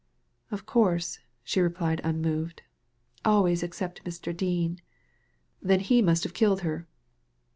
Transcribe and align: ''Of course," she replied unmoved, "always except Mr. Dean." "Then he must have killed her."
''Of 0.51 0.65
course," 0.65 1.19
she 1.43 1.61
replied 1.61 2.01
unmoved, 2.03 2.63
"always 3.23 3.61
except 3.61 4.03
Mr. 4.03 4.35
Dean." 4.35 4.81
"Then 5.61 5.79
he 5.81 6.01
must 6.01 6.23
have 6.23 6.33
killed 6.33 6.61
her." 6.61 6.87